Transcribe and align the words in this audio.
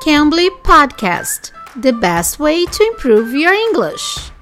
Cambly 0.00 0.50
Podcast 0.62 1.52
The 1.76 1.92
best 1.92 2.40
way 2.40 2.64
to 2.64 2.82
improve 2.84 3.34
your 3.34 3.52
English. 3.52 4.32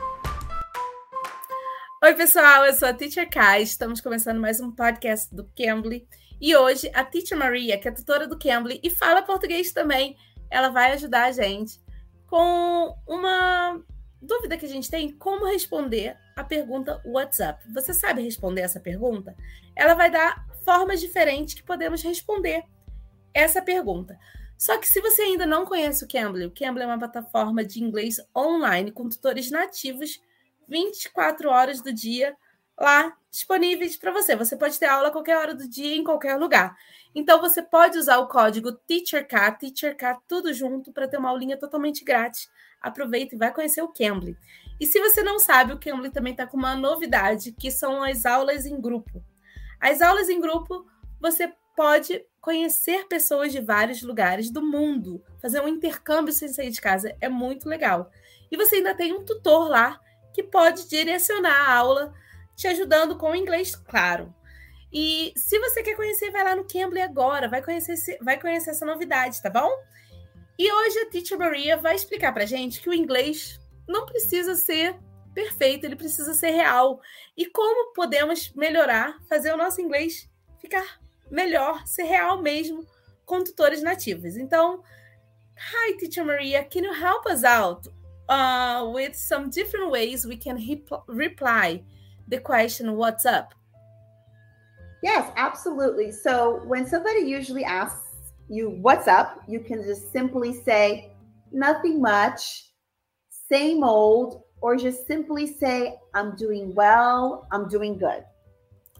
Oi, 2.00 2.14
pessoal, 2.14 2.64
eu 2.64 2.72
sou 2.74 2.86
a 2.86 2.94
Teacher 2.94 3.28
Kai. 3.28 3.62
Estamos 3.62 4.00
começando 4.00 4.38
mais 4.38 4.60
um 4.60 4.70
podcast 4.70 5.34
do 5.34 5.50
Cambly. 5.56 6.06
E 6.40 6.56
hoje 6.56 6.88
a 6.94 7.02
Teacher 7.02 7.36
Maria, 7.36 7.76
que 7.76 7.88
é 7.88 7.90
tutora 7.90 8.28
do 8.28 8.38
Cambly 8.38 8.78
e 8.84 8.88
fala 8.88 9.20
português 9.20 9.72
também, 9.72 10.16
ela 10.48 10.68
vai 10.68 10.92
ajudar 10.92 11.24
a 11.24 11.32
gente 11.32 11.80
com 12.28 12.96
uma 13.04 13.82
dúvida 14.22 14.56
que 14.56 14.64
a 14.64 14.68
gente 14.68 14.88
tem 14.88 15.10
como 15.10 15.44
responder 15.44 16.16
a 16.36 16.44
pergunta 16.44 17.02
WhatsApp. 17.04 17.64
Você 17.74 17.92
sabe 17.92 18.22
responder 18.22 18.60
essa 18.60 18.78
pergunta? 18.78 19.34
Ela 19.74 19.94
vai 19.94 20.08
dar 20.08 20.46
formas 20.64 21.00
diferentes 21.00 21.54
que 21.54 21.64
podemos 21.64 22.00
responder 22.00 22.62
essa 23.34 23.60
pergunta. 23.60 24.16
Só 24.58 24.76
que 24.76 24.88
se 24.88 25.00
você 25.00 25.22
ainda 25.22 25.46
não 25.46 25.64
conhece 25.64 26.04
o 26.04 26.08
Cambly, 26.08 26.44
o 26.44 26.50
Cambly 26.50 26.82
é 26.82 26.86
uma 26.86 26.98
plataforma 26.98 27.64
de 27.64 27.80
inglês 27.80 28.20
online 28.36 28.90
com 28.90 29.08
tutores 29.08 29.52
nativos 29.52 30.20
24 30.68 31.48
horas 31.48 31.80
do 31.80 31.92
dia 31.92 32.36
lá 32.76 33.16
disponíveis 33.30 33.96
para 33.96 34.10
você. 34.10 34.34
Você 34.34 34.56
pode 34.56 34.76
ter 34.76 34.86
aula 34.86 35.08
a 35.08 35.10
qualquer 35.12 35.36
hora 35.36 35.54
do 35.54 35.68
dia, 35.68 35.94
em 35.94 36.02
qualquer 36.02 36.36
lugar. 36.36 36.76
Então 37.14 37.40
você 37.40 37.62
pode 37.62 37.98
usar 37.98 38.18
o 38.18 38.26
código 38.26 38.72
TEACHERK, 38.72 39.58
TEACHERK 39.60 40.22
tudo 40.26 40.52
junto 40.52 40.92
para 40.92 41.06
ter 41.06 41.18
uma 41.18 41.30
aulinha 41.30 41.56
totalmente 41.56 42.04
grátis. 42.04 42.50
Aproveita 42.80 43.36
e 43.36 43.38
vai 43.38 43.52
conhecer 43.52 43.82
o 43.82 43.88
Cambly. 43.88 44.36
E 44.80 44.86
se 44.86 45.00
você 45.00 45.22
não 45.22 45.38
sabe, 45.38 45.72
o 45.72 45.78
Cambly 45.78 46.10
também 46.10 46.32
está 46.32 46.46
com 46.46 46.56
uma 46.56 46.74
novidade, 46.74 47.52
que 47.52 47.70
são 47.70 48.02
as 48.02 48.26
aulas 48.26 48.66
em 48.66 48.80
grupo. 48.80 49.22
As 49.80 50.00
aulas 50.02 50.28
em 50.28 50.40
grupo, 50.40 50.84
você 51.20 51.52
pode 51.78 52.26
conhecer 52.40 53.06
pessoas 53.06 53.52
de 53.52 53.60
vários 53.60 54.02
lugares 54.02 54.50
do 54.50 54.60
mundo, 54.60 55.22
fazer 55.40 55.60
um 55.60 55.68
intercâmbio 55.68 56.32
sem 56.32 56.48
sair 56.48 56.70
de 56.70 56.80
casa, 56.80 57.16
é 57.20 57.28
muito 57.28 57.68
legal. 57.68 58.10
E 58.50 58.56
você 58.56 58.76
ainda 58.76 58.96
tem 58.96 59.12
um 59.12 59.24
tutor 59.24 59.68
lá 59.68 60.00
que 60.34 60.42
pode 60.42 60.88
direcionar 60.88 61.54
a 61.54 61.72
aula, 61.76 62.12
te 62.56 62.66
ajudando 62.66 63.16
com 63.16 63.30
o 63.30 63.36
inglês, 63.36 63.76
claro. 63.76 64.34
E 64.92 65.32
se 65.36 65.56
você 65.60 65.80
quer 65.80 65.94
conhecer, 65.94 66.32
vai 66.32 66.42
lá 66.42 66.56
no 66.56 66.66
Cambly 66.66 67.00
agora, 67.00 67.48
vai 67.48 67.62
conhecer, 67.62 68.18
vai 68.22 68.40
conhecer 68.40 68.70
essa 68.70 68.84
novidade, 68.84 69.40
tá 69.40 69.48
bom? 69.48 69.70
E 70.58 70.72
hoje 70.72 70.98
a 70.98 71.10
Teacher 71.10 71.38
Maria 71.38 71.76
vai 71.76 71.94
explicar 71.94 72.32
pra 72.32 72.44
gente 72.44 72.80
que 72.80 72.90
o 72.90 72.94
inglês 72.94 73.60
não 73.86 74.04
precisa 74.04 74.56
ser 74.56 74.98
perfeito, 75.32 75.84
ele 75.84 75.94
precisa 75.94 76.34
ser 76.34 76.50
real. 76.50 77.00
E 77.36 77.46
como 77.46 77.92
podemos 77.92 78.52
melhorar, 78.54 79.16
fazer 79.28 79.54
o 79.54 79.56
nosso 79.56 79.80
inglês 79.80 80.28
ficar 80.60 80.98
melhor, 81.30 81.86
ser 81.86 82.04
real 82.04 82.40
mesmo 82.42 82.86
com 83.24 83.44
tutores 83.44 83.82
nativos. 83.82 84.36
Então, 84.36 84.82
hi, 85.56 85.96
Teacher 85.98 86.24
Maria, 86.24 86.64
can 86.64 86.84
you 86.84 86.92
help 86.92 87.26
us 87.26 87.44
out 87.44 87.86
uh, 88.28 88.90
with 88.92 89.14
some 89.14 89.50
different 89.50 89.90
ways 89.90 90.24
we 90.24 90.36
can 90.36 90.56
reply 91.06 91.82
the 92.26 92.38
question, 92.38 92.96
what's 92.96 93.24
up? 93.24 93.54
Yes, 95.02 95.30
absolutely. 95.36 96.10
So 96.10 96.62
when 96.66 96.86
somebody 96.86 97.20
usually 97.20 97.64
asks 97.64 98.32
you, 98.48 98.70
what's 98.80 99.06
up, 99.06 99.42
you 99.46 99.60
can 99.60 99.82
just 99.84 100.12
simply 100.12 100.52
say, 100.64 101.12
nothing 101.52 102.00
much, 102.00 102.72
same 103.48 103.84
old, 103.84 104.42
or 104.60 104.76
just 104.76 105.06
simply 105.06 105.46
say, 105.46 105.94
I'm 106.14 106.34
doing 106.36 106.74
well, 106.74 107.46
I'm 107.52 107.68
doing 107.68 107.96
good. 107.96 108.24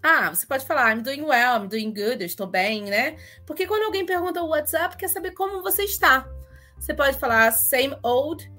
Ah, 0.02 0.30
você 0.30 0.46
pode 0.46 0.64
falar, 0.64 0.94
I'm 0.94 1.02
doing 1.02 1.22
well, 1.22 1.60
I'm 1.60 1.68
doing 1.68 1.92
good, 1.92 2.20
eu 2.20 2.26
estou 2.26 2.46
bem, 2.46 2.82
né? 2.82 3.16
Porque 3.44 3.66
quando 3.66 3.84
alguém 3.84 4.06
pergunta 4.06 4.42
o 4.42 4.48
WhatsApp, 4.48 4.96
quer 4.96 5.08
saber 5.08 5.32
como 5.32 5.62
você 5.62 5.84
está. 5.84 6.28
Você 6.78 6.94
pode 6.94 7.18
falar 7.18 7.50
same 7.52 7.96
old, 8.02 8.50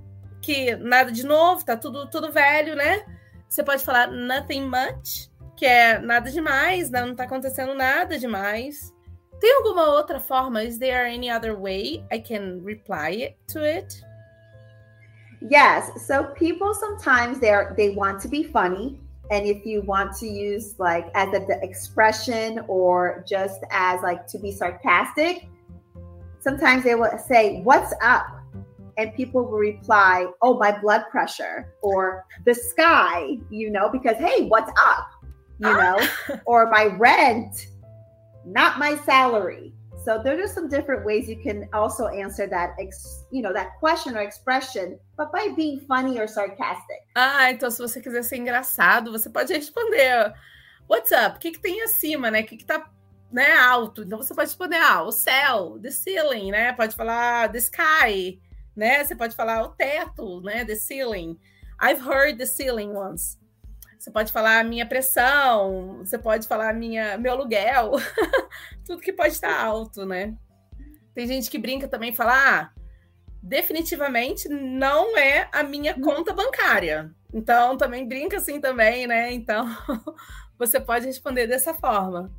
que 0.41 0.75
nada 0.75 1.11
de 1.11 1.25
novo, 1.25 1.63
tá 1.63 1.77
tudo, 1.77 2.09
tudo 2.09 2.31
velho, 2.31 2.75
né? 2.75 3.05
Você 3.47 3.63
pode 3.63 3.83
falar 3.83 4.07
nothing 4.11 4.63
much, 4.63 5.29
que 5.55 5.65
é 5.65 5.99
nada 5.99 6.29
demais, 6.29 6.89
não 6.89 7.15
tá 7.15 7.23
acontecendo 7.23 7.73
nada 7.73 8.19
demais. 8.19 8.93
Tem 9.39 9.55
alguma 9.55 9.85
outra 9.95 10.19
forma? 10.19 10.63
Is 10.63 10.77
there 10.77 11.09
any 11.09 11.31
other 11.31 11.57
way 11.57 12.05
I 12.11 12.19
can 12.19 12.61
reply 12.63 13.35
to 13.47 13.59
it? 13.59 14.03
Yes. 15.41 16.05
So 16.05 16.25
people 16.33 16.73
sometimes 16.73 17.39
they 17.39 17.51
they 17.75 17.95
want 17.95 18.21
to 18.23 18.27
be 18.27 18.43
funny. 18.43 18.99
And 19.31 19.45
if 19.45 19.65
you 19.65 19.81
want 19.81 20.15
to 20.17 20.27
use 20.27 20.75
like 20.79 21.07
as 21.13 21.27
a, 21.29 21.45
the 21.45 21.59
expression 21.61 22.59
or 22.67 23.23
just 23.27 23.59
as 23.71 24.01
like 24.01 24.25
to 24.27 24.39
be 24.39 24.51
sarcastic 24.51 25.47
sometimes 26.39 26.83
they 26.83 26.95
will 26.95 27.17
say 27.27 27.61
what's 27.61 27.93
up? 28.01 28.25
And 28.97 29.13
people 29.13 29.45
will 29.45 29.57
reply 29.57 30.27
oh 30.41 30.57
my 30.57 30.77
blood 30.77 31.05
pressure 31.09 31.73
or 31.81 32.25
the 32.45 32.53
sky 32.53 33.37
you 33.49 33.69
know 33.69 33.89
because 33.89 34.17
hey 34.17 34.47
what's 34.47 34.71
up? 34.81 35.07
You 35.59 35.73
know? 35.73 35.99
Or 36.45 36.69
my 36.69 36.85
rent 36.85 37.67
not 38.45 38.79
my 38.79 38.97
salary 38.97 39.73
so 40.09 40.17
there 40.17 40.41
are 40.41 40.47
some 40.47 40.67
different 40.67 41.05
ways 41.05 41.29
you 41.29 41.37
can 41.37 41.69
also 41.71 42.07
answer 42.07 42.47
that, 42.47 42.73
ex, 42.79 43.25
you 43.29 43.43
know, 43.43 43.53
that 43.53 43.77
question 43.79 44.17
or 44.17 44.21
expression, 44.21 44.97
but 45.15 45.31
by 45.31 45.49
being 45.55 45.79
funny 45.81 46.17
or 46.17 46.27
sarcastic. 46.27 47.01
Ah, 47.15 47.51
então 47.51 47.69
se 47.69 47.79
você 47.79 48.01
quiser 48.01 48.23
ser 48.23 48.37
engraçado, 48.37 49.11
você 49.11 49.29
pode 49.29 49.53
responder 49.53 50.33
What's 50.87 51.11
up? 51.11 51.37
O 51.37 51.39
que, 51.39 51.51
que 51.51 51.59
tem 51.59 51.83
acima, 51.83 52.31
né? 52.31 52.41
O 52.41 52.45
que, 52.45 52.57
que 52.57 52.65
tá 52.65 52.89
né, 53.31 53.53
alto? 53.53 54.01
Então 54.01 54.17
você 54.17 54.33
pode 54.33 54.47
responder 54.47 54.77
ah, 54.77 55.03
o 55.03 55.11
céu, 55.11 55.77
the 55.79 55.91
ceiling, 55.91 56.49
né? 56.49 56.73
Pode 56.73 56.95
falar 56.95 57.51
the 57.51 57.59
sky, 57.59 58.41
né? 58.75 59.03
Você 59.03 59.15
pode 59.15 59.35
falar 59.35 59.61
o 59.61 59.69
teto, 59.69 60.41
né? 60.41 60.65
The 60.65 60.73
ceiling. 60.73 61.37
I've 61.79 62.01
heard 62.01 62.39
the 62.39 62.47
ceiling 62.47 62.89
once. 62.95 63.37
Você 63.99 64.09
pode 64.09 64.31
falar 64.31 64.63
minha 64.63 64.85
pressão, 64.85 65.97
você 65.97 66.17
pode 66.17 66.47
falar 66.47 66.73
minha, 66.73 67.17
meu 67.17 67.33
aluguel, 67.33 67.91
tudo 68.89 69.03
que 69.03 69.13
pode 69.13 69.33
estar 69.33 69.55
alto, 69.63 70.03
né? 70.03 70.35
Tem 71.13 71.27
gente 71.27 71.51
que 71.51 71.59
brinca 71.59 71.87
também 71.87 72.09
e 72.09 72.15
fala: 72.15 72.33
ah, 72.33 72.71
definitivamente 73.41 74.49
não 74.49 75.15
é 75.15 75.47
a 75.51 75.61
minha 75.61 75.95
uhum. 75.95 76.01
conta 76.01 76.33
bancária. 76.33 77.13
Então 77.31 77.77
também 77.77 78.07
brinca 78.07 78.37
assim 78.37 78.59
também, 78.59 79.05
né? 79.05 79.31
Então 79.31 79.67
você 80.57 80.79
pode 80.79 81.05
responder 81.05 81.45
dessa 81.45 81.71
forma. 81.75 82.33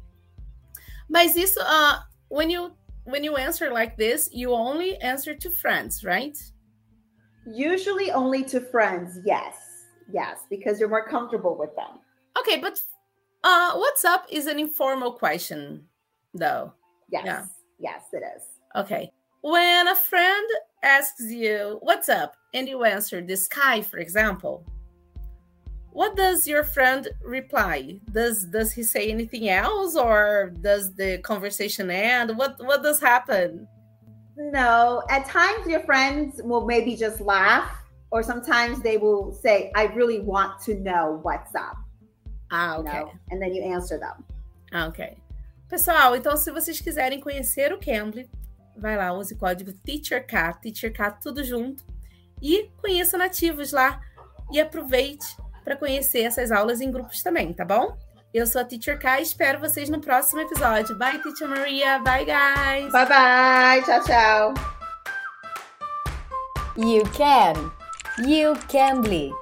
Mas 1.09 1.37
isso, 1.37 1.61
uh, 1.61 2.03
when 2.29 2.53
you 2.53 2.77
when 3.05 3.25
you 3.25 3.37
answer 3.37 3.73
like 3.73 3.97
this, 3.97 4.29
you 4.33 4.51
only 4.53 4.99
answer 5.01 5.37
to 5.39 5.51
friends, 5.51 6.03
right? 6.03 6.37
Usually 7.47 8.11
only 8.11 8.43
to 8.45 8.61
friends, 8.61 9.21
yes. 9.25 9.57
Yes, 10.13 10.41
because 10.51 10.81
you're 10.81 10.91
more 10.91 11.07
comfortable 11.09 11.57
with 11.57 11.75
them. 11.77 12.01
Okay, 12.37 12.59
but 12.61 12.83
uh, 13.45 13.75
what's 13.77 14.05
up 14.05 14.27
is 14.29 14.47
an 14.47 14.59
informal 14.59 15.13
question, 15.13 15.87
though. 16.35 16.73
Yes. 17.11 17.23
Yeah. 17.27 17.47
Yes, 17.79 18.03
it 18.13 18.23
is. 18.37 18.43
Okay. 18.77 19.11
When 19.43 19.89
a 19.89 19.95
friend 19.97 20.47
asks 20.83 21.25
you, 21.31 21.79
What's 21.83 22.09
up? 22.09 22.35
and 22.53 22.69
you 22.69 22.85
answer 22.85 23.21
the 23.21 23.37
sky, 23.37 23.81
for 23.81 23.99
example, 23.99 24.65
what 25.93 26.17
does 26.17 26.47
your 26.47 26.65
friend 26.65 27.09
reply? 27.23 28.01
Does 28.13 28.45
does 28.45 28.73
he 28.73 28.83
say 28.83 29.11
anything 29.11 29.49
else 29.49 29.97
or 29.97 30.53
does 30.61 30.95
the 30.95 31.19
conversation 31.19 31.91
end? 31.91 32.37
What 32.37 32.57
what 32.65 32.83
does 32.83 33.01
happen? 33.01 33.67
No, 34.37 35.03
at 35.11 35.27
times 35.27 35.67
your 35.67 35.81
friends 35.81 36.41
will 36.43 36.65
maybe 36.65 36.97
just 36.97 37.21
laugh 37.21 37.71
or 38.11 38.23
sometimes 38.23 38.81
they 38.83 38.97
will 38.97 39.33
say, 39.33 39.71
I 39.77 39.85
really 39.87 40.21
want 40.21 40.61
to 40.63 40.75
know 40.75 41.19
what's 41.23 41.55
up. 41.55 41.77
Ah, 42.51 42.77
ok. 42.79 42.87
You 42.87 42.99
know? 42.99 43.13
And 43.31 43.43
then 43.43 43.55
you 43.55 43.63
answer 43.63 43.99
them. 43.99 44.25
Ah, 44.73 44.87
ok. 44.87 45.17
Pessoal, 45.71 46.17
então 46.17 46.37
se 46.37 46.51
vocês 46.51 46.81
quiserem 46.81 47.21
conhecer 47.21 47.73
o 47.73 47.79
Cambly, 47.79 48.29
vai 48.77 48.97
lá, 48.97 49.13
use 49.13 49.35
o 49.35 49.39
código 49.39 49.73
TEACHERK, 49.73 50.61
TEACHERK 50.61 51.23
tudo 51.23 51.45
junto, 51.45 51.85
e 52.43 52.69
conheça 52.83 53.17
nativos 53.17 53.71
lá. 53.71 54.01
E 54.53 54.61
aproveite 54.61 55.25
para 55.63 55.77
conhecer 55.77 56.23
essas 56.23 56.51
aulas 56.51 56.81
em 56.81 56.91
grupos 56.91 57.23
também, 57.23 57.53
tá 57.53 57.65
bom? 57.65 57.97
Eu 58.35 58.47
sou 58.47 58.61
a 58.61 58.65
Teacher 58.65 58.99
K 58.99 59.21
e 59.21 59.23
espero 59.23 59.61
vocês 59.61 59.89
no 59.89 60.01
próximo 60.01 60.41
episódio. 60.41 60.99
Bye, 60.99 61.23
Teacher 61.23 61.49
Maria. 61.49 62.01
Bye, 62.01 62.25
guys. 62.25 62.93
Bye, 62.93 63.07
bye. 63.07 63.83
Tchau, 63.85 64.05
tchau. 64.05 64.55
You 66.77 67.03
can. 67.13 67.73
You 68.27 68.55
can 68.69 69.03
bleed. 69.03 69.33